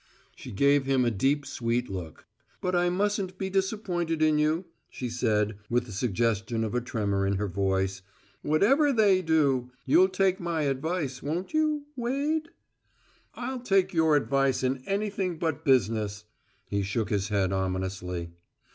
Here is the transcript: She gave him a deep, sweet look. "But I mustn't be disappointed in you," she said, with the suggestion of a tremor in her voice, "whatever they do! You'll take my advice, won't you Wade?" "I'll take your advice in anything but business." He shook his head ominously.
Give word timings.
She 0.35 0.51
gave 0.51 0.87
him 0.87 1.05
a 1.05 1.11
deep, 1.11 1.45
sweet 1.45 1.87
look. 1.87 2.25
"But 2.59 2.73
I 2.75 2.89
mustn't 2.89 3.37
be 3.37 3.51
disappointed 3.51 4.19
in 4.19 4.39
you," 4.39 4.65
she 4.89 5.09
said, 5.09 5.59
with 5.69 5.85
the 5.85 5.91
suggestion 5.91 6.63
of 6.63 6.73
a 6.73 6.81
tremor 6.81 7.27
in 7.27 7.35
her 7.35 7.47
voice, 7.47 8.01
"whatever 8.41 8.91
they 8.91 9.21
do! 9.21 9.69
You'll 9.85 10.09
take 10.09 10.39
my 10.39 10.63
advice, 10.63 11.21
won't 11.21 11.53
you 11.53 11.85
Wade?" 11.95 12.49
"I'll 13.35 13.59
take 13.59 13.93
your 13.93 14.15
advice 14.15 14.63
in 14.63 14.81
anything 14.87 15.37
but 15.37 15.63
business." 15.63 16.23
He 16.65 16.81
shook 16.81 17.11
his 17.11 17.27
head 17.27 17.53
ominously. 17.53 18.31